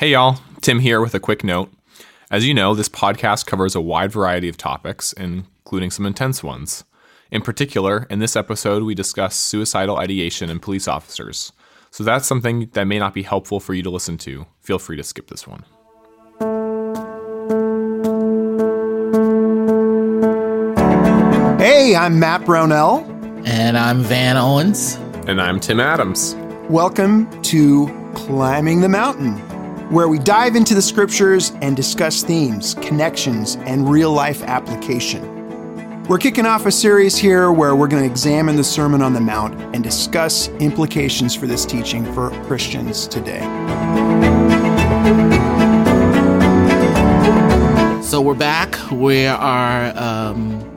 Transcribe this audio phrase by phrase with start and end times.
[0.00, 0.38] Hey, y'all.
[0.62, 1.70] Tim here with a quick note.
[2.30, 6.84] As you know, this podcast covers a wide variety of topics, including some intense ones.
[7.30, 11.52] In particular, in this episode, we discuss suicidal ideation in police officers.
[11.90, 14.46] So that's something that may not be helpful for you to listen to.
[14.62, 15.66] Feel free to skip this one.
[21.58, 23.00] Hey, I'm Matt Brownell.
[23.44, 24.94] And I'm Van Owens.
[25.26, 26.34] And I'm Tim Adams.
[26.70, 29.36] Welcome to Climbing the Mountain,
[29.90, 36.04] where we dive into the scriptures and discuss themes, connections, and real life application.
[36.04, 39.20] We're kicking off a series here where we're going to examine the Sermon on the
[39.20, 43.40] Mount and discuss implications for this teaching for Christians today.
[48.00, 48.78] So we're back.
[48.92, 50.76] We are um,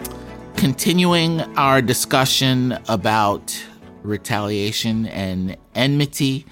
[0.55, 3.63] continuing our discussion about
[4.01, 6.47] retaliation and enmity.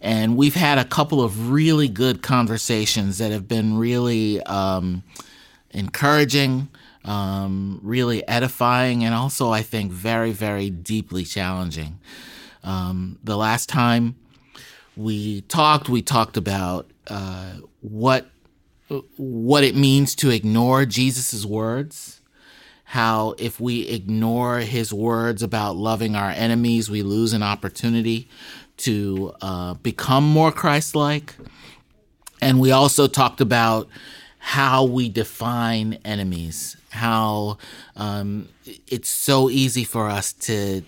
[0.00, 5.02] And we've had a couple of really good conversations that have been really um,
[5.70, 6.68] encouraging,
[7.04, 12.00] um, really edifying, and also, I think, very, very deeply challenging.
[12.62, 14.16] Um, the last time
[14.96, 18.30] we talked, we talked about uh, what
[19.16, 22.20] what it means to ignore Jesus' words,
[22.84, 28.28] how if we ignore his words about loving our enemies, we lose an opportunity
[28.80, 31.34] to uh, become more Christ like.
[32.40, 33.88] And we also talked about
[34.38, 37.58] how we define enemies, how
[37.96, 40.82] um, it's so easy for us to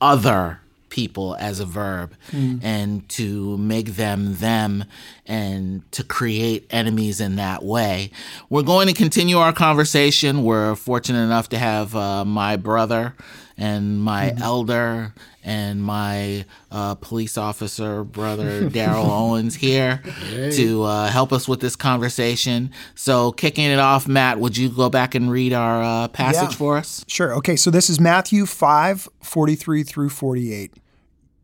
[0.00, 0.60] other
[0.94, 2.62] people as a verb mm.
[2.62, 4.84] and to make them them
[5.26, 8.12] and to create enemies in that way.
[8.48, 10.44] We're going to continue our conversation.
[10.44, 13.16] We're fortunate enough to have uh, my brother
[13.58, 14.42] and my mm-hmm.
[14.42, 20.50] elder and my uh, police officer brother Darryl Owens here hey.
[20.52, 22.72] to uh, help us with this conversation.
[22.94, 26.56] So, kicking it off, Matt, would you go back and read our uh, passage yeah.
[26.56, 27.04] for us?
[27.06, 27.34] Sure.
[27.34, 30.74] Okay, so this is Matthew 5 43 through 48.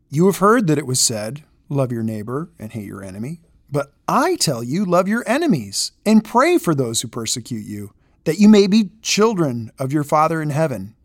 [0.09, 3.39] You have heard that it was said, Love your neighbor and hate your enemy.
[3.71, 7.93] But I tell you, love your enemies and pray for those who persecute you,
[8.25, 10.95] that you may be children of your Father in heaven.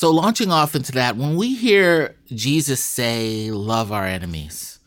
[0.00, 4.78] So, launching off into that, when we hear Jesus say, Love our enemies,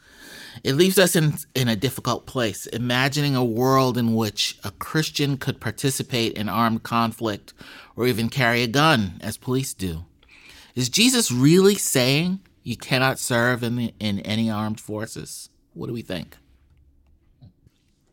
[0.63, 5.37] it leaves us in, in a difficult place, imagining a world in which a Christian
[5.37, 7.53] could participate in armed conflict
[7.95, 10.05] or even carry a gun, as police do.
[10.73, 15.49] Is Jesus really saying you cannot serve in, the, in any armed forces?
[15.75, 16.37] What do we think?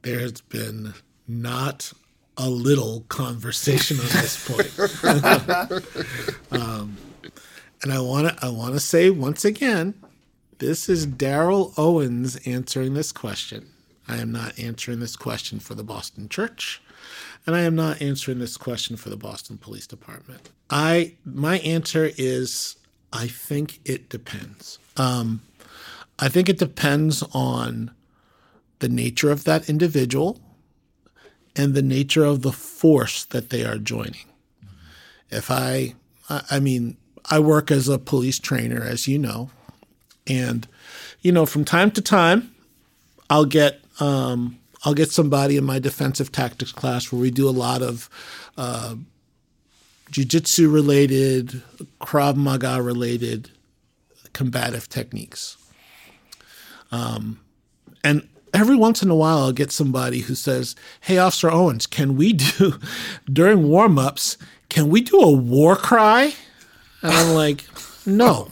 [0.02, 0.92] There's been
[1.26, 1.94] not
[2.36, 4.72] a little conversation on this point.
[6.50, 6.96] um,
[7.82, 9.94] and I want to I want to say once again,
[10.58, 13.70] this is Darryl Owens answering this question.
[14.08, 16.82] I am not answering this question for the Boston Church,
[17.46, 20.50] and I am not answering this question for the Boston Police Department.
[20.68, 22.76] I my answer is
[23.12, 24.78] I think it depends.
[24.96, 25.42] Um,
[26.18, 27.92] I think it depends on
[28.80, 30.40] the nature of that individual
[31.56, 34.26] and the nature of the force that they are joining.
[35.30, 35.94] If I,
[36.28, 36.96] I mean,
[37.30, 39.50] I work as a police trainer, as you know,
[40.26, 40.66] and
[41.20, 42.54] you know, from time to time,
[43.28, 47.50] I'll get um, I'll get somebody in my defensive tactics class where we do a
[47.50, 48.08] lot of
[48.56, 48.94] uh,
[50.10, 51.62] jujitsu related,
[52.00, 53.50] Krav Maga related
[54.32, 55.56] combative techniques.
[56.92, 57.40] Um,
[58.02, 62.16] and every once in a while, I'll get somebody who says, Hey, Officer Owens, can
[62.16, 62.78] we do,
[63.30, 64.36] during warm ups,
[64.68, 66.34] can we do a war cry?
[67.02, 67.64] And I'm like,
[68.06, 68.48] No,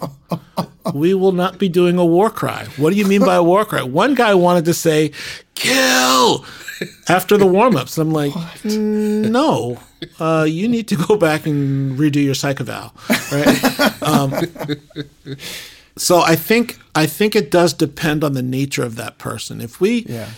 [0.94, 2.66] we will not be doing a war cry.
[2.76, 3.82] What do you mean by a war cry?
[3.82, 5.12] One guy wanted to say,
[5.54, 6.44] Kill!
[7.08, 7.98] After the warm ups.
[7.98, 8.32] I'm like,
[8.64, 9.78] No,
[10.20, 12.94] uh, you need to go back and redo your psych eval.
[13.32, 13.92] Right?
[14.02, 14.32] Um,
[15.98, 19.60] so I think I think it does depend on the nature of that person.
[19.60, 20.30] If we, yeah.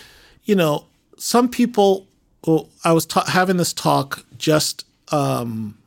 [0.43, 0.85] you know,
[1.17, 2.07] some people.
[2.45, 5.77] Well, I was ta- having this talk just um,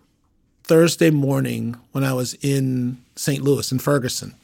[0.62, 3.42] Thursday morning when I was in St.
[3.42, 4.36] Louis in Ferguson,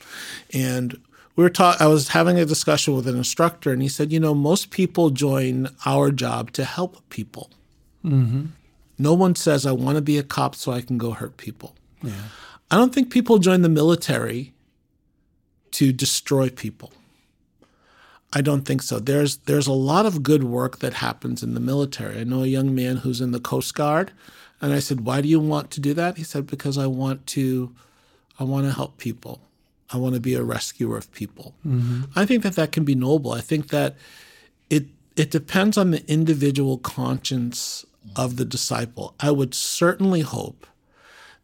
[0.52, 1.00] and
[1.36, 4.18] we were ta- I was having a discussion with an instructor, and he said, you
[4.18, 7.48] know, most people join our job to help people.
[8.04, 8.46] Mm-hmm.
[8.98, 11.74] No one says, I want to be a cop so I can go hurt people.
[12.70, 14.52] I don't think people join the military
[15.72, 16.92] to destroy people.
[18.32, 19.00] I don't think so.
[19.00, 22.20] There's there's a lot of good work that happens in the military.
[22.20, 24.12] I know a young man who's in the Coast Guard,
[24.60, 27.26] and I said, "Why do you want to do that?" He said, "Because I want
[27.28, 27.74] to,
[28.38, 29.40] I want to help people.
[29.92, 32.02] I want to be a rescuer of people." Mm-hmm.
[32.14, 33.32] I think that that can be noble.
[33.32, 33.96] I think that
[34.68, 34.86] it
[35.16, 37.84] it depends on the individual conscience
[38.14, 39.14] of the disciple.
[39.18, 40.66] I would certainly hope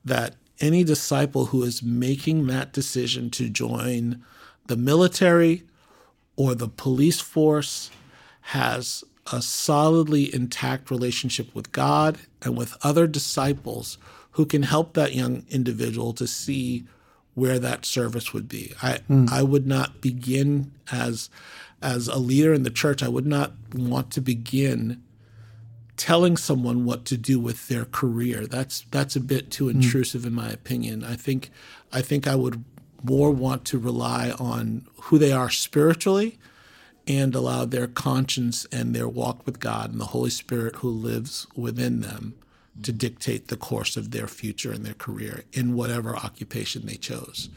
[0.05, 4.25] that any disciple who is making that decision to join
[4.67, 5.63] the military
[6.37, 7.91] or the police force
[8.41, 13.99] has a solidly intact relationship with God and with other disciples
[14.33, 16.87] who can help that young individual to see
[17.35, 18.73] where that service would be.
[18.83, 19.27] I hmm.
[19.31, 21.29] I would not begin as
[21.83, 25.03] as a leader in the church, I would not want to begin
[25.97, 28.47] telling someone what to do with their career.
[28.47, 29.81] That's that's a bit too hmm.
[29.81, 31.05] intrusive in my opinion.
[31.05, 31.51] I think
[31.93, 32.65] I think I would
[33.03, 36.39] more want to rely on who they are spiritually
[37.07, 41.47] and allow their conscience and their walk with God and the Holy Spirit who lives
[41.55, 42.35] within them
[42.83, 47.49] to dictate the course of their future and their career in whatever occupation they chose.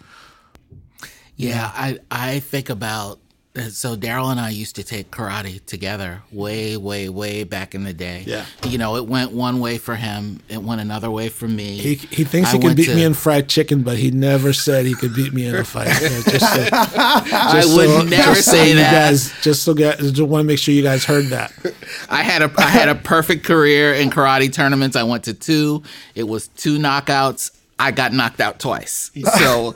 [1.36, 3.20] Yeah, I I think about
[3.70, 7.94] so Darryl and I used to take karate together way, way, way back in the
[7.94, 8.24] day.
[8.26, 8.46] Yeah.
[8.66, 11.78] You know, it went one way for him, it went another way for me.
[11.78, 14.54] He, he thinks I he can beat to- me in fried chicken, but he never
[14.54, 15.88] said he could beat me in a fight.
[15.88, 19.10] Yeah, just so- I just would so- never just so say you that.
[19.10, 21.52] Guys, just so guys, just want to make sure you guys heard that.
[22.10, 24.96] I had a I had a perfect career in karate tournaments.
[24.96, 25.84] I went to two.
[26.16, 27.52] It was two knockouts.
[27.80, 29.12] I got knocked out twice.
[29.40, 29.76] So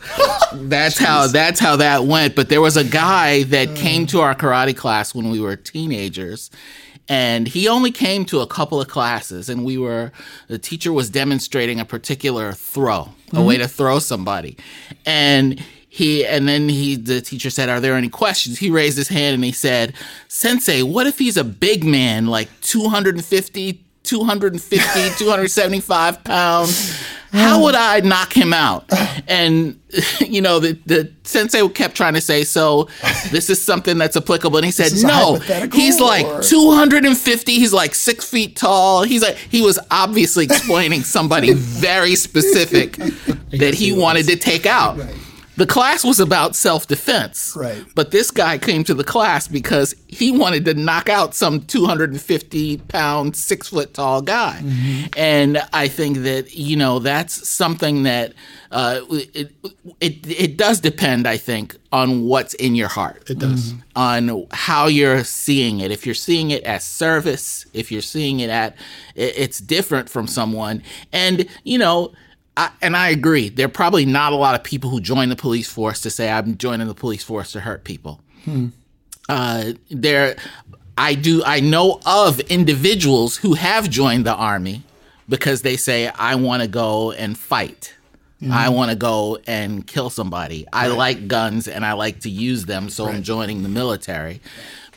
[0.54, 2.36] that's how that's how that went.
[2.36, 3.76] But there was a guy that mm.
[3.76, 6.52] came to our karate class when we were teenagers.
[7.10, 10.12] And he only came to a couple of classes, and we were
[10.48, 13.64] the teacher was demonstrating a particular throw, a way mm-hmm.
[13.64, 14.58] to throw somebody.
[15.06, 15.64] And
[15.94, 19.36] he and then he the teacher said are there any questions he raised his hand
[19.36, 19.94] and he said
[20.28, 24.78] sensei what if he's a big man like 250 250
[25.20, 27.00] 275 pounds
[27.34, 28.90] how would i knock him out?
[29.26, 29.80] And
[30.20, 32.90] you know the, the sensei kept trying to say so
[33.32, 34.58] this is something that's applicable.
[34.58, 35.36] And he said no
[35.72, 39.04] he's like or- 250 he's like six feet tall.
[39.04, 42.94] He's like he was obviously explaining somebody very specific
[43.52, 45.00] that he wanted to take out
[45.56, 47.84] the class was about self-defense Right.
[47.96, 52.78] but this guy came to the class because he wanted to knock out some 250
[52.88, 54.62] pound six foot tall guy
[55.18, 58.34] and i think that you know that's something that
[58.72, 59.52] uh, it,
[60.02, 63.74] it it does depend i think on what's in your heart It does.
[63.96, 65.92] on how you're seeing it.
[65.92, 68.76] If you're seeing it as service, if you're seeing it at,
[69.14, 70.82] it's different from someone.
[71.12, 72.12] And, you know,
[72.56, 75.36] I, and I agree, there are probably not a lot of people who join the
[75.36, 78.22] police force to say, I'm joining the police force to hurt people.
[79.28, 80.36] Uh, there,
[80.98, 84.84] I do, I know of individuals who have joined the army
[85.28, 87.96] because they say, I want to go and fight.
[88.52, 90.68] I want to go and kill somebody.
[90.74, 94.42] I like guns and I like to use them, so I'm joining the military.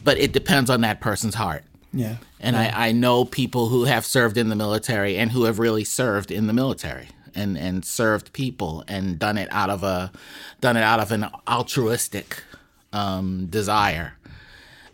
[0.02, 1.62] But it depends on that person's heart.
[1.92, 2.16] Yeah.
[2.40, 5.84] And I, I know people who have served in the military and who have really
[5.84, 10.10] served in the military and, and served people and done it out of a
[10.60, 12.42] done it out of an altruistic
[12.92, 14.14] um, desire.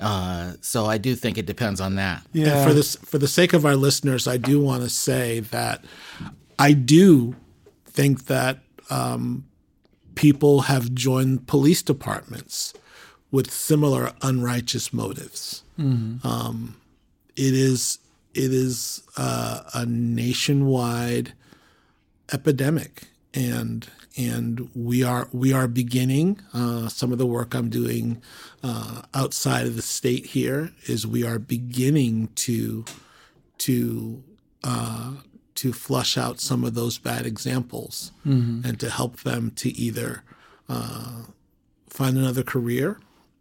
[0.01, 2.23] Uh, so I do think it depends on that.
[2.35, 2.65] And Yeah.
[2.67, 5.85] for this, for the sake of our listeners, I do want to say that
[6.59, 7.37] I do
[7.87, 8.59] think that
[8.91, 9.45] um,
[10.17, 12.75] people have joined police departments
[13.31, 15.63] with similar unrighteous motives.
[15.79, 16.77] Um,
[17.37, 17.99] it is
[18.35, 21.33] it is uh, a nationwide
[22.33, 26.41] epidemic, and and we are we are beginning.
[26.53, 28.23] Uh, some of the work I'm doing
[28.63, 32.85] uh, outside of the state here is we are beginning to
[33.59, 34.23] to
[34.65, 35.13] uh,
[35.55, 38.13] to flush out some of those bad examples
[38.65, 40.23] and to help them to either
[40.69, 41.23] uh,
[41.89, 42.99] find another career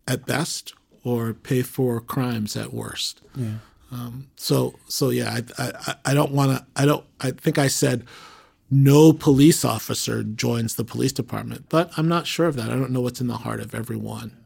[0.07, 3.21] at best or pay for crimes at worst.
[3.91, 6.65] Um, so so yeah, I I, I don't want to.
[6.75, 7.05] I don't.
[7.19, 8.05] I think I said
[8.71, 12.69] no police officer joins the police department, but I'm not sure of that.
[12.69, 14.37] I don't know what's in the heart of everyone.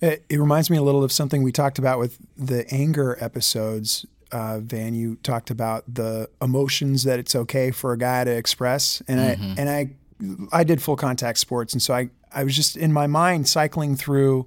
[0.00, 4.06] It, it reminds me a little of something we talked about with the anger episodes.
[4.32, 9.02] Uh, Van, you talked about the emotions that it's okay for a guy to express,
[9.06, 9.90] and I and I
[10.50, 13.96] I did full contact sports, and so I I was just in my mind cycling
[13.96, 14.46] through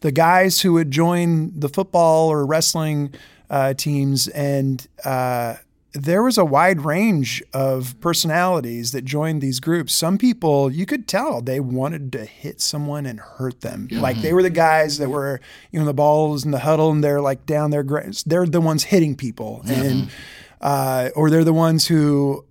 [0.00, 3.14] the guys who would join the football or wrestling
[3.50, 5.56] uh, teams, and uh,
[5.92, 9.92] there was a wide range of personalities that joined these groups.
[9.92, 13.88] Some people, you could tell they wanted to hit someone and hurt them.
[13.90, 15.40] Like they were the guys that were,
[15.72, 17.82] you know, the balls in the huddle and they're like down there.
[18.24, 20.10] They're the ones hitting people, and
[20.60, 22.44] uh, or they're the ones who,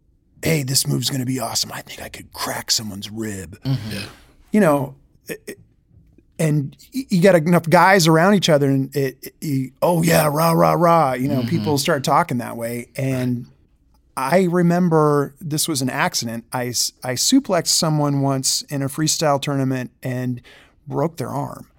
[0.43, 1.71] hey, this move's going to be awesome.
[1.73, 3.57] I think I could crack someone's rib.
[4.51, 4.95] You know.
[5.27, 5.59] it-
[6.39, 10.51] and you got enough guys around each other, and it, it- you, oh yeah, rah
[10.51, 11.13] rah rah.
[11.13, 11.77] You know, people mm-hmm.
[11.77, 13.45] start talking that way, and
[14.17, 16.45] I remember this was an accident.
[16.51, 20.41] I I suplexed someone once in a freestyle tournament and
[20.87, 21.69] broke their arm.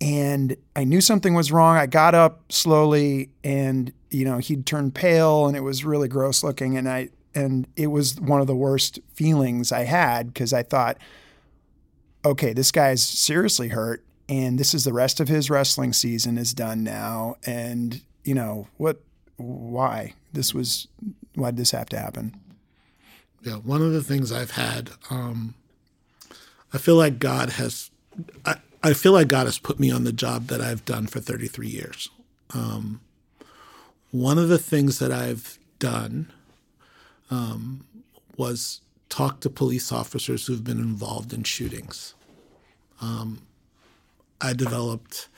[0.00, 1.76] And I knew something was wrong.
[1.76, 6.44] I got up slowly and, you know, he'd turned pale and it was really gross
[6.44, 6.76] looking.
[6.76, 10.98] And I, and it was one of the worst feelings I had because I thought,
[12.28, 16.52] okay, this guy's seriously hurt and this is the rest of his wrestling season is
[16.52, 17.36] done now.
[17.46, 19.00] And, you know, what,
[19.36, 20.12] why?
[20.32, 20.86] This was,
[21.34, 22.38] why did this have to happen?
[23.42, 25.54] Yeah, one of the things I've had, um,
[26.74, 27.90] I feel like God has,
[28.44, 31.20] I, I feel like God has put me on the job that I've done for
[31.20, 32.10] 33 years.
[32.52, 33.00] Um,
[34.10, 36.30] one of the things that I've done
[37.30, 37.86] um,
[38.36, 42.14] was talk to police officers who've been involved in shootings.
[43.00, 43.42] Um,
[44.40, 45.28] I developed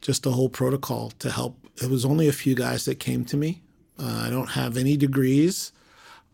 [0.00, 1.56] just a whole protocol to help.
[1.82, 3.62] It was only a few guys that came to me.
[3.98, 5.72] Uh, I don't have any degrees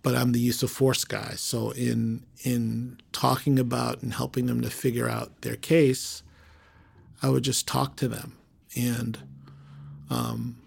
[0.06, 1.32] but I'm the use of force guy.
[1.34, 6.22] So in in talking about and helping them to figure out their case,
[7.20, 8.36] I would just talk to them,
[8.76, 9.18] and
[10.08, 10.62] um,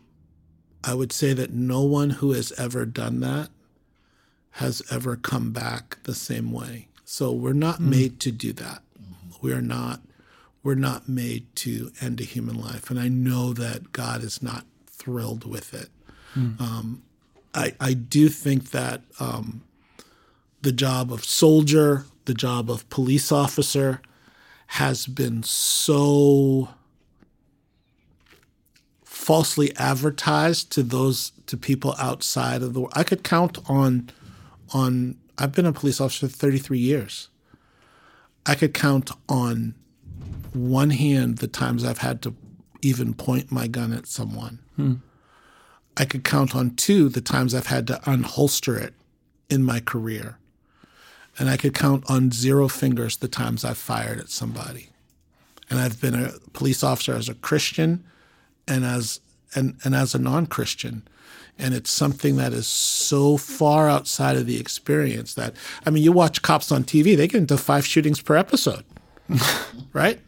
[0.84, 3.48] I would say that no one who has ever done that
[4.52, 6.90] has ever come back the same way.
[7.06, 8.84] So we're not made to do that.
[9.42, 10.02] We are not.
[10.62, 14.66] We're not made to end a human life, and I know that God is not
[14.88, 15.90] thrilled with it.
[16.60, 17.04] Um,
[17.56, 19.64] I, I do think that um,
[20.62, 24.02] the job of soldier, the job of police officer,
[24.68, 26.70] has been so
[29.04, 32.86] falsely advertised to those to people outside of the.
[32.94, 34.10] I could count on
[34.74, 35.18] on.
[35.38, 37.30] I've been a police officer 33 years.
[38.46, 39.76] I could count on
[40.54, 42.36] one hand the times I've had to
[42.82, 44.60] even point my gun at someone.
[44.76, 44.94] Hmm.
[45.98, 48.94] I could count on two the times I've had to unholster it
[49.50, 50.38] in my career.
[51.38, 54.90] And I could count on zero fingers the times I've fired at somebody.
[55.70, 58.04] And I've been a police officer as a Christian
[58.68, 59.20] and as
[59.56, 61.08] and, and as a non-Christian.
[61.60, 66.12] And it's something that is so far outside of the experience that I mean, you
[66.12, 68.86] watch cops on TV, they get into five shootings per episode.
[69.94, 70.20] right?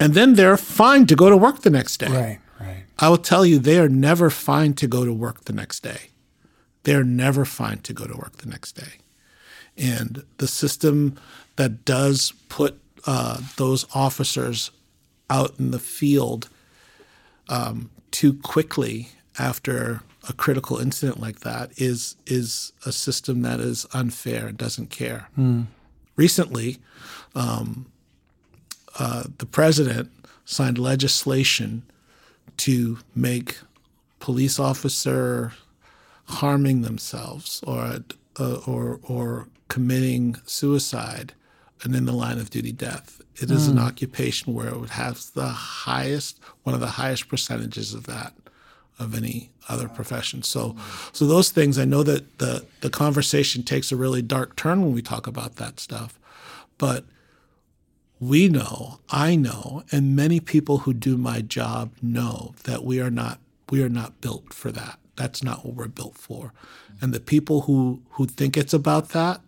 [0.00, 2.08] And then they're fine to go to work the next day.
[2.08, 2.84] Right, right.
[2.98, 6.10] I will tell you, they are never fine to go to work the next day.
[6.84, 8.98] They're never fine to go to work the next day.
[9.76, 11.18] And the system
[11.56, 14.70] that does put uh, those officers
[15.30, 16.48] out in the field
[17.48, 23.86] um, too quickly after a critical incident like that is is a system that is
[23.92, 25.28] unfair and doesn't care.
[26.16, 26.78] Recently,
[27.34, 27.86] um,
[28.98, 30.10] uh, the president
[30.44, 31.82] signed legislation
[32.58, 33.58] to make
[34.20, 35.52] police officer
[36.26, 37.98] harming themselves or
[38.38, 41.32] uh, or or committing suicide
[41.82, 43.20] and in the line of duty death.
[43.36, 47.94] It is an occupation where it would have the highest one of the highest percentages
[47.94, 48.34] of that
[48.98, 50.42] of any other profession.
[50.42, 50.76] So
[51.12, 54.92] so those things I know that the the conversation takes a really dark turn when
[54.92, 56.18] we talk about that stuff.
[56.78, 57.04] But
[58.20, 63.10] we know, I know, and many people who do my job know that we are
[63.10, 64.98] not we are not built for that.
[65.16, 66.52] That's not what we're built for.
[67.00, 69.40] And the people who who think it's about that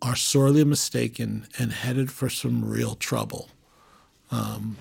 [0.00, 3.48] are sorely mistaken and headed for some real trouble,
[4.30, 4.76] um,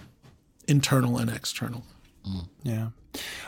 [0.67, 1.83] internal and external.
[2.63, 2.89] Yeah.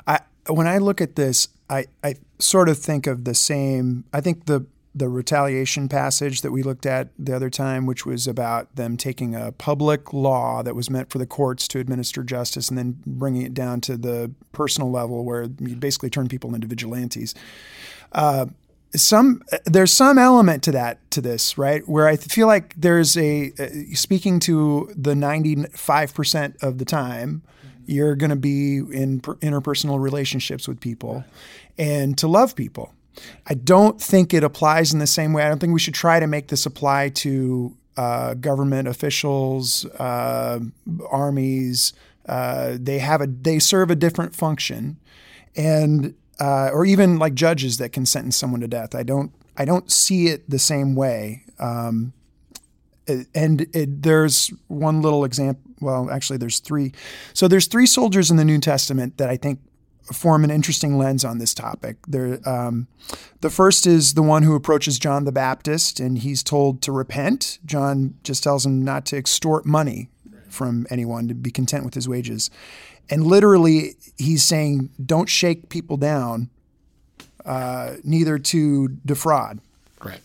[0.07, 4.21] I when I look at this, I, I sort of think of the same I
[4.21, 8.75] think the the retaliation passage that we looked at the other time, which was about
[8.75, 12.77] them taking a public law that was meant for the courts to administer justice and
[12.77, 17.35] then bringing it down to the personal level where you basically turn people into vigilantes.
[18.11, 18.47] Uh,
[18.95, 23.51] some there's some element to that to this right where i feel like there's a
[23.59, 27.43] uh, speaking to the 95% of the time
[27.89, 31.23] you're going to be in per- interpersonal relationships with people
[31.77, 32.93] and to love people
[33.47, 36.19] i don't think it applies in the same way i don't think we should try
[36.19, 40.59] to make this apply to uh, government officials uh,
[41.09, 41.93] armies
[42.27, 44.97] uh, they have a they serve a different function
[45.55, 48.95] and uh, or even like judges that can sentence someone to death.
[48.95, 51.43] I don't I don't see it the same way.
[51.59, 52.13] Um,
[53.33, 55.68] and it, there's one little example.
[55.81, 56.93] Well, actually, there's three.
[57.33, 59.59] So there's three soldiers in the New Testament that I think
[60.13, 61.97] form an interesting lens on this topic.
[62.07, 62.87] There, um,
[63.41, 67.59] the first is the one who approaches John the Baptist, and he's told to repent.
[67.65, 70.09] John just tells him not to extort money
[70.49, 72.49] from anyone, to be content with his wages.
[73.09, 76.49] And literally, he's saying, don't shake people down,
[77.45, 79.59] uh, neither to defraud.
[80.03, 80.21] Right.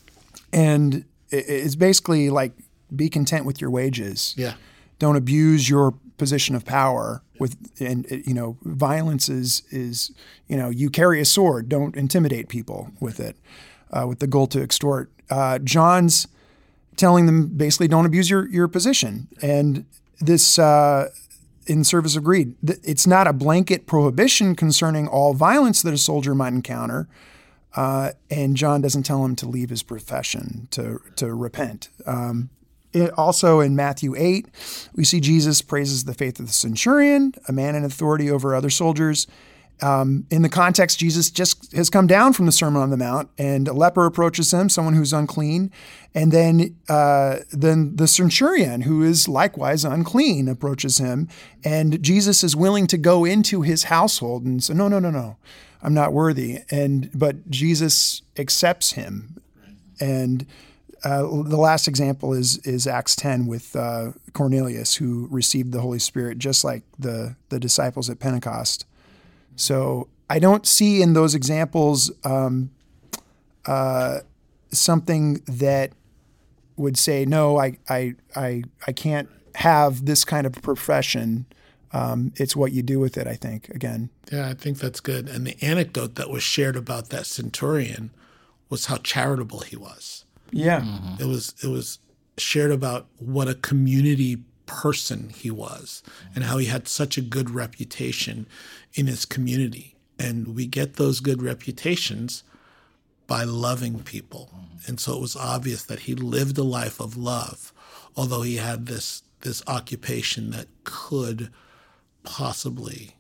[0.53, 2.53] And it's basically like
[2.95, 4.35] be content with your wages.
[4.37, 4.55] Yeah.
[4.99, 10.13] Don't abuse your position of power with and you know violence is is
[10.47, 11.69] you know you carry a sword.
[11.69, 13.37] Don't intimidate people with it
[13.91, 15.11] uh, with the goal to extort.
[15.31, 16.29] Uh, john's
[16.97, 19.29] telling them basically don't abuse your your position.
[19.43, 19.85] And
[20.21, 21.11] this uh,
[21.67, 26.35] in service of greed it's not a blanket prohibition concerning all violence that a soldier
[26.35, 27.09] might encounter
[27.77, 31.89] uh, and John doesn't tell him to leave his profession, to, to repent.
[32.07, 32.51] Um,
[32.95, 34.47] it, also in Matthew 8,
[34.95, 38.71] we see Jesus praises the faith of the centurion, a man in authority over other
[38.71, 39.27] soldiers.
[39.83, 43.29] Um, in the context, Jesus just has come down from the Sermon on the Mount,
[43.37, 45.73] and a leper approaches him, someone who's unclean,
[46.15, 51.29] and then uh, then the centurion, who is likewise unclean, approaches him,
[51.65, 55.39] and Jesus is willing to go into his household and say, "No, no, no, no,
[55.83, 59.37] I'm not worthy," and but Jesus accepts him,
[60.01, 60.47] and
[61.05, 65.99] uh, the last example is is Acts 10 with uh, Cornelius, who received the Holy
[65.99, 68.87] Spirit just like the the disciples at Pentecost.
[69.55, 72.71] So I don't see in those examples um,
[73.67, 74.21] uh,
[74.73, 75.93] something that
[76.77, 81.45] would say no, I I I I can't have this kind of profession.
[81.93, 83.27] Um, it's what you do with it.
[83.27, 84.09] I think again.
[84.33, 85.29] Yeah, I think that's good.
[85.29, 88.11] And the anecdote that was shared about that centurion
[88.71, 90.81] was how charitable he was yeah.
[90.81, 91.23] Mm-hmm.
[91.23, 91.99] It was it was
[92.37, 96.03] shared about what a community person he was
[96.35, 98.47] and how he had such a good reputation
[98.95, 99.95] in his community.
[100.19, 102.43] And we get those good reputations
[103.27, 104.51] by loving people.
[104.87, 107.73] And so it was obvious that he lived a life of love,
[108.17, 111.51] although he had this this occupation that could
[112.23, 113.17] possibly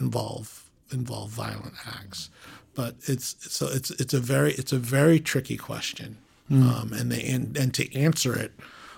[0.00, 2.30] involve involve violent acts.
[2.74, 6.18] But it's so it's it's a very it's a very tricky question.
[6.50, 6.62] Mm.
[6.62, 8.52] Um, and, they, and, and to answer it,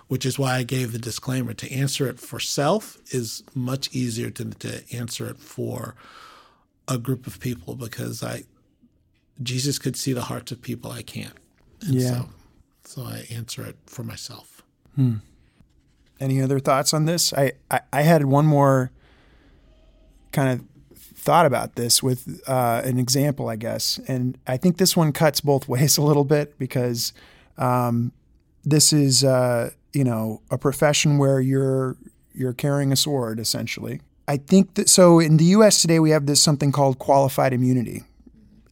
[0.09, 4.31] which is why I gave the disclaimer, to answer it for self is much easier
[4.31, 5.95] than to answer it for
[6.87, 8.45] a group of people because I
[9.43, 11.35] Jesus could see the hearts of people I can't.
[11.87, 12.09] And yeah.
[12.09, 12.29] So,
[12.85, 14.63] so I answer it for myself.
[14.95, 15.17] Hmm.
[16.19, 17.33] Any other thoughts on this?
[17.33, 18.91] I, I, I, had one more
[20.33, 20.67] kind of
[20.99, 24.01] thought about this with uh, an example, I guess.
[24.09, 27.13] And I think this one cuts both ways a little bit because
[27.59, 28.12] um,
[28.64, 31.97] this is uh, you know a profession where you're
[32.35, 34.01] you're carrying a sword essentially.
[34.27, 35.81] I think that so in the U.S.
[35.81, 38.05] today we have this something called qualified immunity,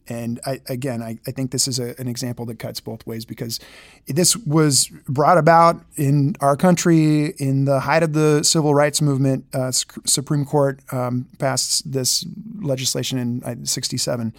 [0.07, 3.25] and I, again, I, I, think this is a, an example that cuts both ways
[3.25, 3.59] because
[4.07, 9.45] this was brought about in our country in the height of the civil rights movement.
[9.53, 12.25] Uh, Supreme Court um, passed this
[12.61, 14.33] legislation in '67.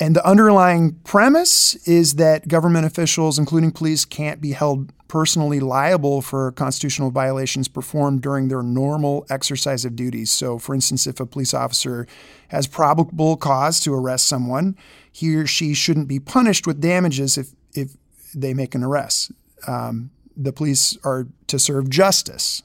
[0.00, 6.20] And the underlying premise is that government officials, including police, can't be held personally liable
[6.20, 10.32] for constitutional violations performed during their normal exercise of duties.
[10.32, 12.08] So, for instance, if a police officer
[12.48, 14.76] has probable cause to arrest someone,
[15.12, 17.92] he or she shouldn't be punished with damages if, if
[18.34, 19.30] they make an arrest.
[19.68, 22.64] Um, the police are to serve justice.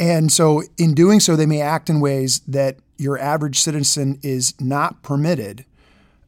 [0.00, 4.54] And so, in doing so, they may act in ways that your average citizen is
[4.60, 5.64] not permitted.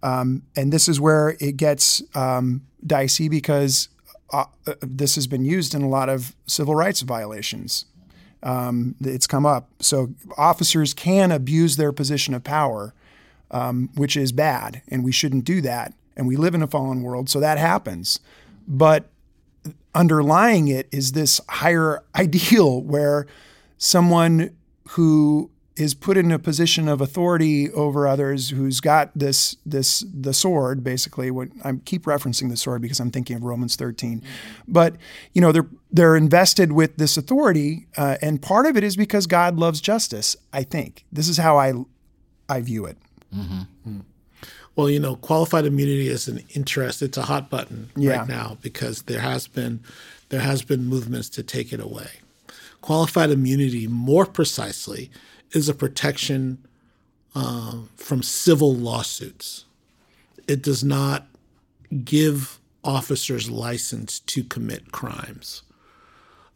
[0.02, 3.88] Um, and this is where it gets um, dicey because
[4.33, 7.87] uh, uh, this has been used in a lot of civil rights violations.
[8.42, 9.68] Um, it's come up.
[9.81, 12.94] So officers can abuse their position of power,
[13.50, 15.94] um, which is bad, and we shouldn't do that.
[16.16, 18.20] And we live in a fallen world, so that happens.
[18.66, 19.09] But
[19.94, 23.26] underlying it is this higher ideal where
[23.78, 24.54] someone
[24.90, 30.35] who is put in a position of authority over others who's got this this the
[30.35, 31.31] sword basically.
[31.31, 34.23] What I keep referencing the sword because I'm thinking of Romans 13
[34.67, 34.97] but
[35.33, 39.27] you know they're they're invested with this authority uh, and part of it is because
[39.27, 41.05] God loves justice I think.
[41.12, 41.73] This is how I
[42.49, 42.97] I view it.
[43.35, 43.99] Mm-hmm.
[44.75, 48.21] well you know qualified immunity is an interest it's a hot button yeah.
[48.21, 49.81] right now because there has been
[50.29, 52.09] there has been movements to take it away.
[52.81, 55.11] Qualified immunity more precisely
[55.53, 56.59] is a protection
[57.35, 59.65] uh, from civil lawsuits.
[60.47, 61.27] It does not
[62.05, 65.63] give officers license to commit crimes,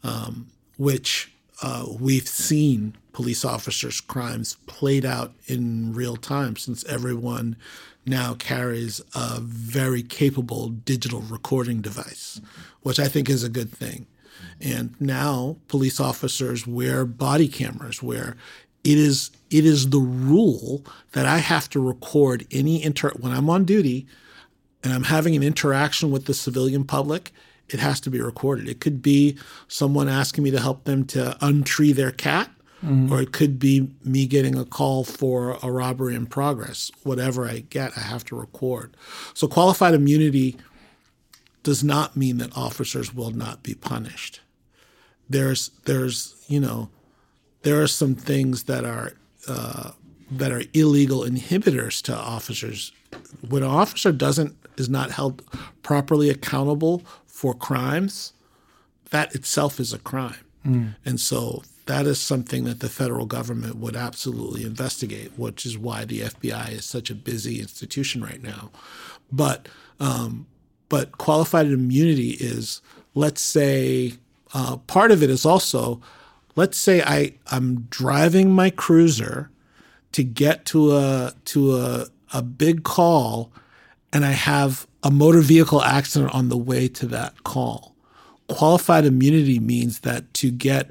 [0.02, 7.56] um, which uh, we've seen police officers' crimes played out in real time since everyone
[8.06, 12.40] now carries a very capable digital recording device,
[12.82, 14.06] which I think is a good thing.
[14.60, 18.36] And now police officers wear body cameras where
[18.84, 23.50] it is it is the rule that I have to record any inter when I'm
[23.50, 24.06] on duty
[24.82, 27.32] and I'm having an interaction with the civilian public,
[27.68, 28.68] it has to be recorded.
[28.68, 32.50] It could be someone asking me to help them to untree their cat,
[32.84, 33.12] mm-hmm.
[33.12, 36.90] or it could be me getting a call for a robbery in progress.
[37.04, 38.96] Whatever I get, I have to record.
[39.34, 40.56] So qualified immunity
[41.62, 44.40] does not mean that officers will not be punished.
[45.30, 46.90] There's there's you know
[47.62, 49.14] there are some things that are
[49.48, 49.92] uh,
[50.30, 52.92] that are illegal inhibitors to officers.
[53.48, 55.42] When an officer doesn't is not held
[55.82, 58.32] properly accountable for crimes,
[59.10, 60.44] that itself is a crime.
[60.66, 60.94] Mm.
[61.04, 66.04] And so that is something that the federal government would absolutely investigate, which is why
[66.04, 68.70] the FBI is such a busy institution right now.
[69.30, 69.68] But
[70.00, 70.46] um,
[70.88, 72.82] but qualified immunity is,
[73.14, 74.14] let's say,
[74.52, 76.02] uh, part of it is also,
[76.56, 79.50] let's say I I'm driving my cruiser
[80.12, 83.52] to get to a to a a big call
[84.12, 87.94] and I have a motor vehicle accident on the way to that call.
[88.48, 90.90] Qualified immunity means that to get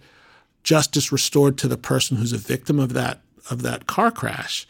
[0.63, 4.67] justice restored to the person who's a victim of that of that car crash,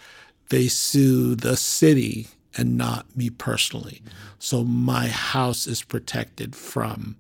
[0.50, 2.28] they sue the city
[2.58, 4.02] and not me personally.
[4.40, 7.16] So my house is protected from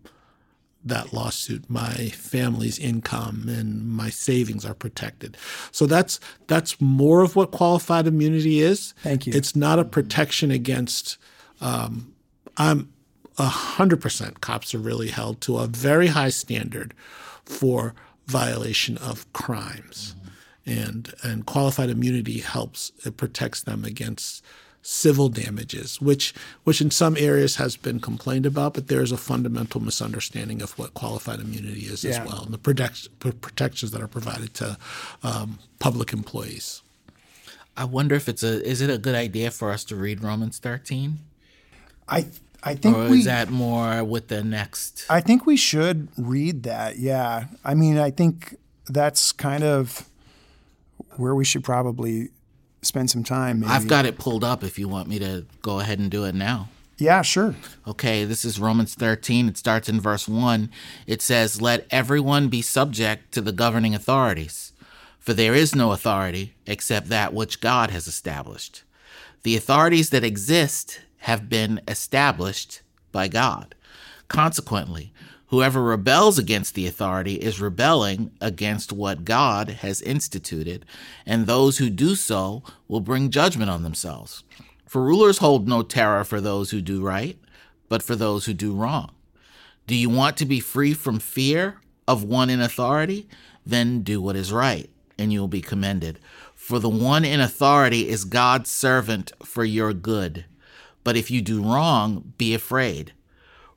[0.83, 1.69] that lawsuit.
[1.69, 5.37] My family's income and my savings are protected.
[5.71, 8.93] So that's that's more of what qualified immunity is.
[9.03, 9.33] Thank you.
[9.35, 11.17] It's not a protection against.
[11.59, 12.13] Um,
[12.57, 12.91] I'm
[13.37, 14.41] hundred percent.
[14.41, 16.93] Cops are really held to a very high standard
[17.45, 17.95] for
[18.27, 20.79] violation of crimes, mm-hmm.
[20.79, 22.91] and and qualified immunity helps.
[23.05, 24.43] It protects them against
[24.81, 29.17] civil damages, which which in some areas has been complained about, but there is a
[29.17, 32.11] fundamental misunderstanding of what qualified immunity is yeah.
[32.11, 34.77] as well, and the protect, protections that are provided to
[35.23, 36.81] um, public employees.
[37.77, 40.59] I wonder if it's a is it a good idea for us to read Romans
[40.59, 41.19] thirteen?
[42.07, 42.27] I
[42.63, 45.05] I think or we, that more with the next?
[45.09, 46.97] I think we should read that.
[46.99, 48.55] Yeah, I mean, I think
[48.87, 50.09] that's kind of
[51.17, 52.29] where we should probably
[52.81, 53.61] spend some time.
[53.61, 53.71] Maybe.
[53.71, 56.35] I've got it pulled up if you want me to go ahead and do it
[56.35, 56.69] now.
[56.97, 57.55] Yeah, sure.
[57.87, 59.47] Okay, this is Romans 13.
[59.47, 60.69] It starts in verse 1.
[61.07, 64.71] It says, Let everyone be subject to the governing authorities,
[65.17, 68.83] for there is no authority except that which God has established.
[69.41, 73.73] The authorities that exist have been established by God.
[74.27, 75.11] Consequently,
[75.51, 80.85] Whoever rebels against the authority is rebelling against what God has instituted,
[81.25, 84.45] and those who do so will bring judgment on themselves.
[84.87, 87.37] For rulers hold no terror for those who do right,
[87.89, 89.11] but for those who do wrong.
[89.87, 93.27] Do you want to be free from fear of one in authority?
[93.65, 96.19] Then do what is right, and you will be commended.
[96.55, 100.45] For the one in authority is God's servant for your good.
[101.03, 103.11] But if you do wrong, be afraid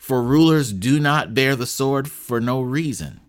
[0.04, 3.20] for rulers do not bear the sword for no reason.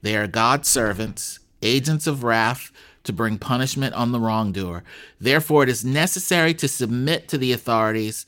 [0.00, 4.84] They are God's servants, agents of wrath to bring punishment on the wrongdoer.
[5.20, 8.24] Therefore, it is necessary to submit to the authorities,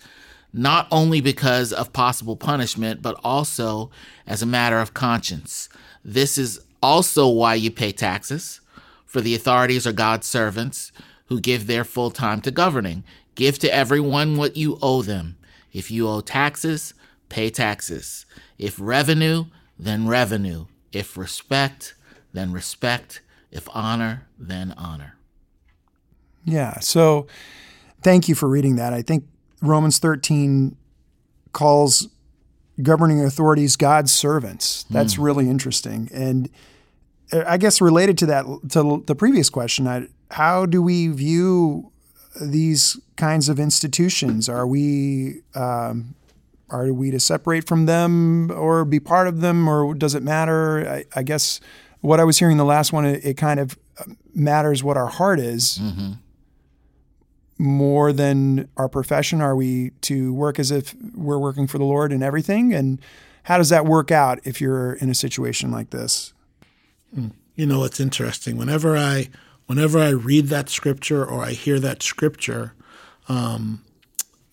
[0.53, 3.91] not only because of possible punishment, but also
[4.27, 5.71] as a matter of conscience.
[6.05, 8.61] This is also why you pay taxes,
[9.07, 10.93] for the authorities are God's servants
[11.29, 13.05] who give their full time to governing.
[13.37, 15.39] Give to everyone what you owe them.
[15.73, 16.93] If you owe taxes,
[17.29, 18.27] pay taxes.
[18.59, 19.47] If revenue,
[19.79, 20.67] then revenue.
[20.93, 21.95] If respect,
[22.33, 23.23] then respect.
[23.51, 25.17] If honor, then honor.
[26.45, 26.79] Yeah.
[26.81, 27.27] So
[28.03, 28.93] thank you for reading that.
[28.93, 29.25] I think
[29.61, 30.77] Romans 13
[31.53, 32.09] calls
[32.83, 34.85] governing authorities God's servants.
[34.91, 35.25] That's mm.
[35.25, 36.09] really interesting.
[36.13, 36.51] And
[37.33, 41.91] uh, I guess related to that, to the previous question, I, how do we view
[42.41, 44.49] these kinds of institutions?
[44.49, 46.15] Are we um,
[46.71, 50.89] are we to separate from them or be part of them or does it matter?
[50.89, 51.61] I, I guess
[52.01, 53.79] what I was hearing the last one, it, it kind of
[54.35, 56.13] matters what our heart is mm-hmm.
[57.59, 59.41] more than our profession.
[59.41, 62.75] Are we to work as if we're working for the Lord and everything?
[62.75, 63.01] And
[63.45, 66.35] how does that work out if you're in a situation like this?
[67.15, 67.29] Hmm.
[67.55, 68.59] You know, it's interesting.
[68.59, 69.29] Whenever I
[69.67, 72.75] whenever I read that scripture or I hear that scripture,
[73.29, 73.83] um,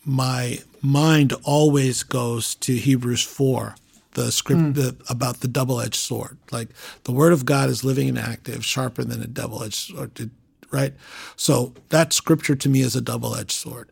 [0.06, 3.76] my mind always goes to Hebrews 4,
[4.12, 4.72] the script hmm.
[4.74, 6.38] the, about the double edged sword.
[6.52, 6.70] Like
[7.04, 10.30] the word of God is living and active, sharper than a double edged sword,
[10.72, 10.94] right?
[11.36, 13.90] So that scripture to me is a double edged sword.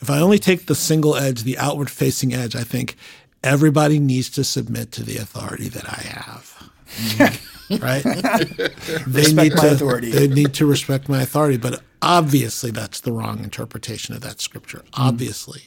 [0.00, 2.96] If I only take the single edge, the outward facing edge, I think
[3.42, 6.70] everybody needs to submit to the authority that I have.
[6.94, 7.76] Mm-hmm.
[7.82, 8.02] right?
[9.06, 10.10] they Respect need my to authority.
[10.10, 14.78] they need to respect my authority, but obviously that's the wrong interpretation of that scripture.
[14.78, 15.02] Mm-hmm.
[15.02, 15.62] Obviously.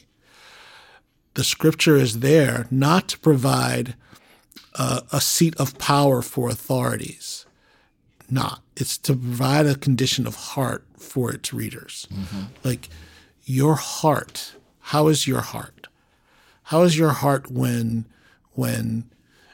[1.34, 3.94] The scripture is there not to provide
[4.74, 7.46] a, a seat of power for authorities.
[8.30, 8.60] Not.
[8.76, 12.06] It's to provide a condition of heart for its readers.
[12.12, 12.42] Mm-hmm.
[12.64, 12.88] Like
[13.44, 15.86] your heart, how is your heart?
[16.64, 18.06] How is your heart when
[18.52, 19.08] when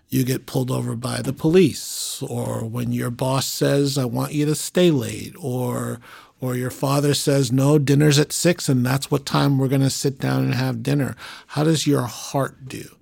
[0.09, 4.47] you get pulled over by the police or when your boss says I want you
[4.47, 6.01] to stay late or
[6.41, 9.91] or your father says no dinner's at 6 and that's what time we're going to
[9.91, 11.17] sit down and have dinner.
[11.49, 12.97] How does your heart do?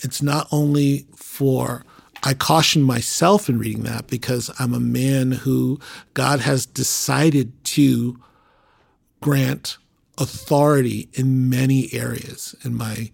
[0.00, 1.84] It's not only for
[2.22, 5.78] I caution myself in reading that because I'm a man who
[6.14, 8.18] God has decided to
[9.20, 9.78] grant
[10.18, 13.10] authority in many areas in my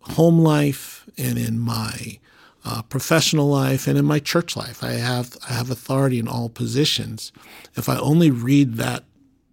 [0.00, 2.18] home life and in my
[2.64, 4.82] uh, professional life and in my church life.
[4.82, 7.32] I have I have authority in all positions.
[7.76, 9.04] If I only read that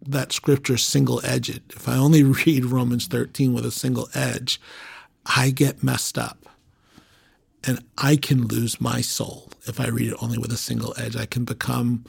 [0.05, 4.59] that scripture single edged, if I only read Romans 13 with a single edge,
[5.25, 6.39] I get messed up.
[7.65, 11.15] And I can lose my soul if I read it only with a single edge.
[11.15, 12.03] I can become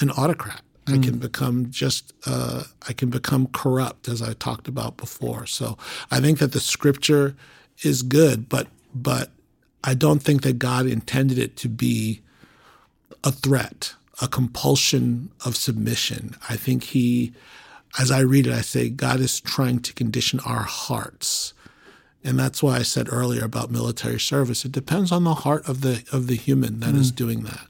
[0.00, 0.62] an autocrat.
[0.88, 5.44] I can become just uh, I can become corrupt, as I talked about before.
[5.44, 5.76] So
[6.10, 7.36] I think that the scripture
[7.82, 9.30] is good, but but
[9.84, 12.20] I don't think that God intended it to be
[13.22, 16.36] a threat, a compulsion of submission.
[16.48, 17.32] I think He,
[17.98, 21.54] as I read it, I say God is trying to condition our hearts.
[22.24, 24.64] And that's why I said earlier about military service.
[24.64, 27.68] It depends on the heart of the of the human that is doing that.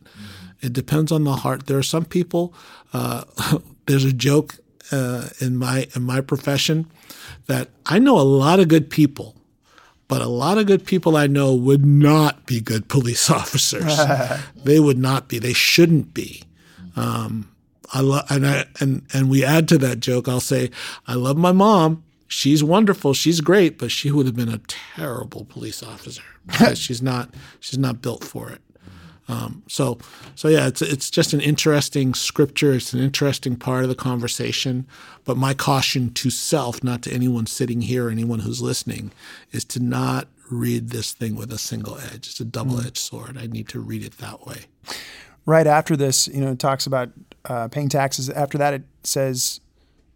[0.60, 1.66] It depends on the heart.
[1.66, 2.54] There are some people.
[2.92, 3.24] Uh,
[3.86, 4.56] there's a joke
[4.90, 6.90] uh, in my in my profession
[7.46, 9.36] that I know a lot of good people,
[10.08, 13.98] but a lot of good people I know would not be good police officers.
[14.56, 15.38] they would not be.
[15.38, 16.42] They shouldn't be.
[16.96, 17.50] Um,
[17.92, 20.28] I love and I and and we add to that joke.
[20.28, 20.70] I'll say
[21.06, 22.04] I love my mom.
[22.26, 23.14] She's wonderful.
[23.14, 27.78] She's great, but she would have been a terrible police officer because she's not she's
[27.78, 28.60] not built for it.
[29.28, 29.98] Um, so,
[30.34, 32.72] so yeah, it's it's just an interesting scripture.
[32.74, 34.86] It's an interesting part of the conversation.
[35.24, 39.12] But my caution to self, not to anyone sitting here, or anyone who's listening,
[39.52, 42.26] is to not read this thing with a single edge.
[42.28, 43.36] It's a double-edged sword.
[43.36, 44.62] I need to read it that way.
[45.44, 47.10] right after this, you know, it talks about
[47.44, 48.30] uh, paying taxes.
[48.30, 49.60] After that, it says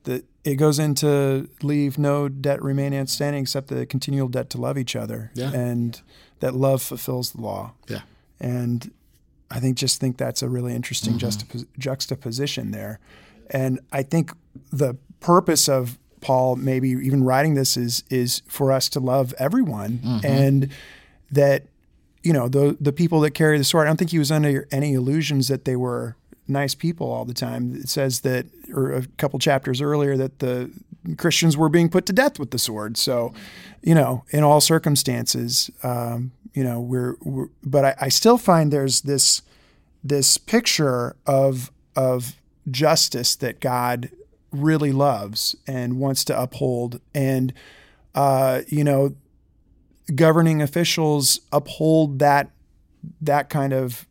[0.05, 4.79] that it goes into leave no debt remain outstanding except the continual debt to love
[4.79, 5.53] each other, Yeah.
[5.53, 6.01] and
[6.41, 7.73] that love fulfills the law.
[7.89, 8.01] Yeah.
[8.41, 8.91] And
[9.53, 11.27] I think just think that's a really interesting mm-hmm.
[11.27, 12.99] juxtapos- juxtaposition there.
[13.51, 14.33] And I think
[14.73, 19.99] the purpose of Paul maybe even writing this is is for us to love everyone
[19.99, 20.27] mm-hmm.
[20.27, 20.71] and
[21.31, 21.65] that
[22.23, 23.87] you know the the people that carry the sword.
[23.87, 26.17] I don't think he was under any illusions that they were
[26.49, 27.75] nice people all the time.
[27.75, 30.71] It says that, or a couple chapters earlier, that the
[31.17, 32.97] Christians were being put to death with the sword.
[32.97, 33.33] So,
[33.83, 38.73] you know, in all circumstances, um, you know, we're, we're but I, I still find
[38.73, 39.43] there's this
[40.05, 42.37] this picture of of
[42.71, 44.11] justice that God
[44.51, 47.53] really loves and wants to uphold, and
[48.15, 49.15] uh, you know,
[50.15, 52.51] governing officials uphold that
[53.21, 54.07] that kind of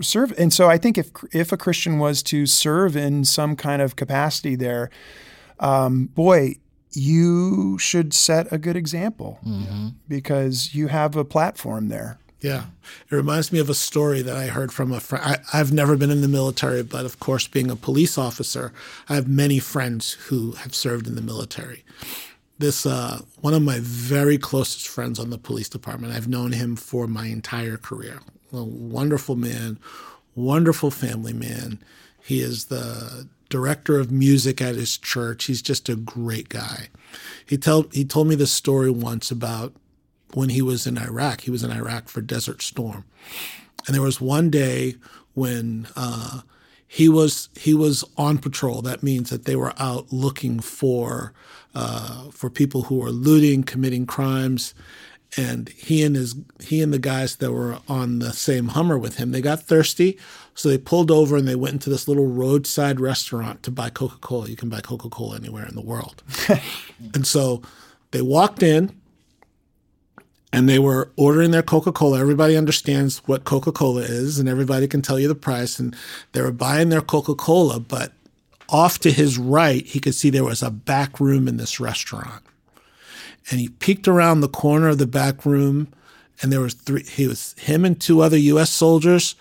[0.00, 0.32] serve.
[0.38, 3.96] And so I think if if a Christian was to serve in some kind of
[3.96, 4.90] capacity there,
[5.60, 6.56] um, boy,
[6.92, 9.38] you should set a good example
[10.08, 12.18] because you have a platform there.
[12.40, 12.64] Yeah.
[13.10, 15.40] It reminds me of a story that I heard from a friend.
[15.52, 18.72] I've never been in the military, but of course, being a police officer,
[19.08, 21.84] I have many friends who have served in the military.
[22.58, 26.76] This, uh, one of my very closest friends on the police department, I've known him
[26.76, 28.20] for my entire career.
[28.52, 29.78] A wonderful man,
[30.34, 31.78] wonderful family man.
[32.22, 35.44] He is the director of music at his church.
[35.44, 36.88] He's just a great guy.
[37.44, 39.72] He, tell, he told me this story once about
[40.34, 41.42] when he was in Iraq.
[41.42, 43.04] He was in Iraq for Desert Storm,
[43.86, 44.96] and there was one day
[45.34, 46.40] when uh,
[46.86, 48.82] he was he was on patrol.
[48.82, 51.32] That means that they were out looking for
[51.74, 54.74] uh, for people who were looting, committing crimes,
[55.36, 59.16] and he and his he and the guys that were on the same Hummer with
[59.16, 60.18] him, they got thirsty,
[60.56, 64.16] so they pulled over and they went into this little roadside restaurant to buy Coca
[64.18, 64.48] Cola.
[64.48, 66.24] You can buy Coca Cola anywhere in the world,
[67.14, 67.62] and so
[68.10, 68.90] they walked in
[70.52, 72.18] and they were ordering their Coca Cola.
[72.18, 75.78] Everybody understands what Coca Cola is, and everybody can tell you the price.
[75.78, 75.94] And
[76.32, 78.12] they were buying their Coca Cola, but
[78.68, 82.42] off to his right, he could see there was a back room in this restaurant.
[83.50, 85.88] And he peeked around the corner of the back room,
[86.40, 87.02] and there was three.
[87.02, 88.70] He was him and two other U.S.
[88.70, 89.34] soldiers.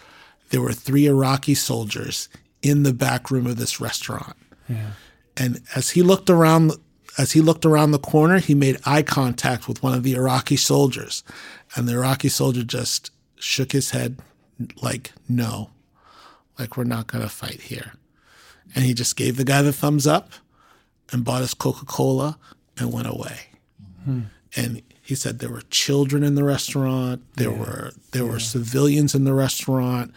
[0.50, 2.30] There were three Iraqi soldiers
[2.62, 4.36] in the back room of this restaurant.
[4.68, 4.92] Yeah.
[5.38, 6.72] And as he looked around
[7.18, 10.58] as he looked around the corner, he made eye contact with one of the Iraqi
[10.58, 11.24] soldiers.
[11.76, 14.20] And the Iraqi soldier just shook his head
[14.82, 15.70] like, no,
[16.60, 17.94] like, we're not going to fight here.
[18.74, 20.32] And he just gave the guy the thumbs up
[21.12, 22.38] and bought his Coca Cola
[22.78, 23.40] and went away.
[24.02, 24.22] Mm-hmm.
[24.58, 27.60] And he said there were children in the restaurant, there yeah.
[27.60, 28.32] were there yeah.
[28.32, 30.12] were civilians in the restaurant,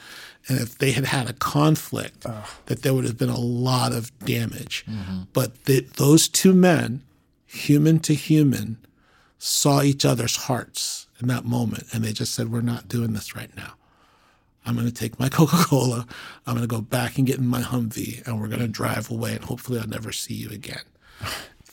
[0.48, 2.24] and if they had had a conflict,
[2.66, 4.87] that there would have been a lot of damage.
[4.88, 5.24] Mm-hmm.
[5.35, 7.03] But the, those two men,
[7.44, 8.79] human to human,
[9.37, 13.37] saw each other's hearts in that moment, and they just said, "We're not doing this
[13.37, 13.74] right now.
[14.64, 16.07] I'm going to take my Coca Cola.
[16.46, 19.11] I'm going to go back and get in my Humvee, and we're going to drive
[19.11, 20.85] away, and hopefully, I'll never see you again."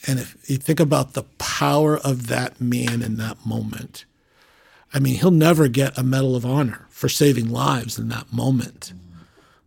[0.08, 4.06] and if you think about the power of that man in that moment
[4.96, 8.94] I mean, he'll never get a Medal of Honor for saving lives in that moment,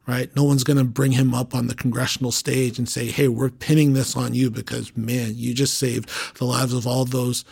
[0.06, 0.34] right?
[0.34, 3.50] No one's going to bring him up on the congressional stage and say, hey, we're
[3.50, 7.44] pinning this on you because, man, you just saved the lives of all those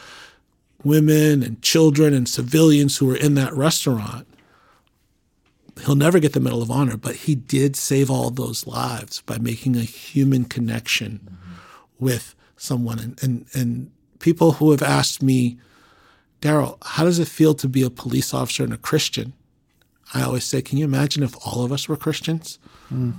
[0.85, 4.27] women and children and civilians who were in that restaurant.
[5.85, 9.37] He'll never get the Medal of Honor, but he did save all those lives by
[9.37, 11.37] making a human connection
[11.99, 12.99] with someone.
[12.99, 15.59] And, and, and people who have asked me,
[16.41, 19.33] Darryl, how does it feel to be a police officer and a Christian?
[20.15, 22.59] I always say, can you imagine if all of us were Christians?
[22.93, 23.15] Mm.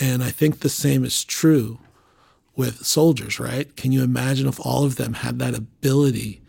[0.00, 1.78] And I think the same is true
[2.56, 3.74] with soldiers, right?
[3.76, 6.42] Can you imagine if all of them had that ability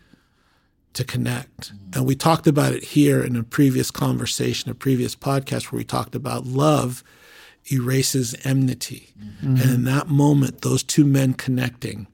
[0.94, 1.72] to connect?
[1.72, 1.96] Mm.
[1.96, 5.84] And we talked about it here in a previous conversation, a previous podcast where we
[5.84, 7.04] talked about love
[7.70, 9.10] erases enmity.
[9.18, 9.56] Mm-hmm.
[9.56, 12.06] And in that moment, those two men connecting,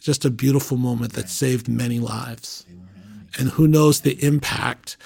[0.00, 2.64] just a beautiful moment that saved many lives.
[3.38, 4.96] And who knows the impact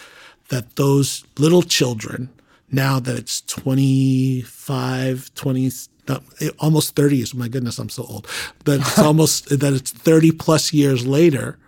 [0.48, 2.28] that those little children,
[2.70, 5.70] now that it's 25, 20,
[6.58, 8.28] almost 30 years, my goodness, I'm so old,
[8.64, 11.58] that it's almost, that it's 30 plus years later,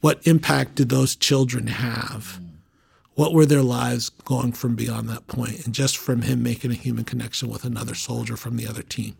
[0.00, 2.40] what impact did those children have?
[3.14, 5.22] What were their lives going from beyond that?
[5.64, 9.16] And just from him making a human connection with another soldier from the other team.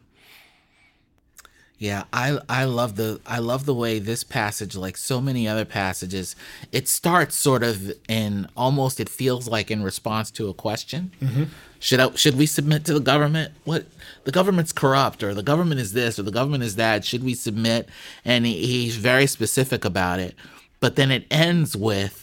[1.82, 5.64] Yeah, I I love the I love the way this passage, like so many other
[5.64, 6.36] passages,
[6.70, 11.10] it starts sort of in almost it feels like in response to a question.
[11.20, 11.44] Mm-hmm.
[11.80, 13.52] Should I, should we submit to the government?
[13.64, 13.86] What
[14.22, 17.04] the government's corrupt, or the government is this, or the government is that?
[17.04, 17.88] Should we submit?
[18.24, 20.36] And he, he's very specific about it.
[20.78, 22.21] But then it ends with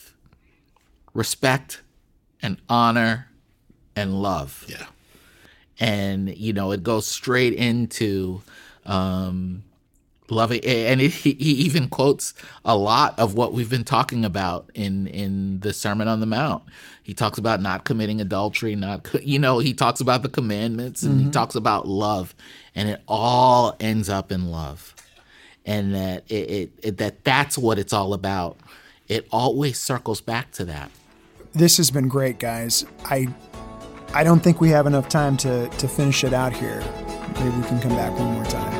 [1.14, 1.82] respect
[2.42, 3.28] and honor
[3.96, 4.66] and love.
[4.68, 4.86] Yeah,
[5.80, 8.42] and you know it goes straight into
[8.86, 9.64] um,
[10.32, 12.34] loving and it, he, he even quotes
[12.66, 16.64] a lot of what we've been talking about in in the sermon on the mount.
[17.04, 21.16] He talks about not committing adultery not you know he talks about the commandments and
[21.16, 21.26] mm-hmm.
[21.26, 22.36] he talks about love.
[22.76, 24.96] And it all ends up in love.
[25.66, 28.58] And that it, it, it that that's what it's all about
[29.10, 30.92] it always circles back to that.
[31.54, 32.86] This has been great guys.
[33.04, 33.28] I
[34.14, 36.82] i don't think we have enough time to to finish it out here.
[37.36, 38.79] Maybe we can come back one more time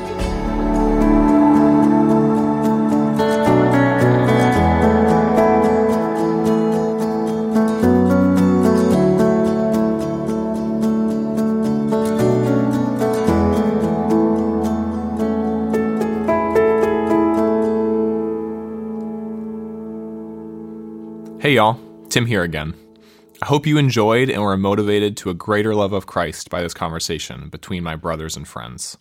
[21.60, 22.74] y'all, Tim here again.
[23.42, 26.74] I hope you enjoyed and were motivated to a greater love of Christ by this
[26.74, 28.98] conversation between my brothers and friends.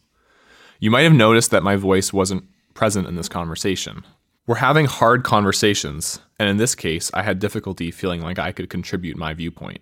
[0.81, 4.05] You might have noticed that my voice wasn't present in this conversation.
[4.49, 8.69] We're having hard conversations, and in this case, I had difficulty feeling like I could
[8.69, 9.81] contribute my viewpoint.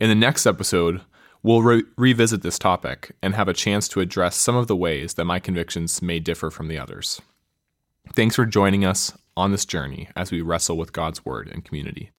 [0.00, 1.02] In the next episode,
[1.44, 5.14] we'll re- revisit this topic and have a chance to address some of the ways
[5.14, 7.22] that my convictions may differ from the others.
[8.12, 12.10] Thanks for joining us on this journey as we wrestle with God's Word and community.